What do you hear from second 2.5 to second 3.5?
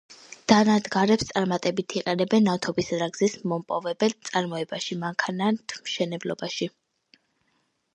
ნავთობისა და გაზის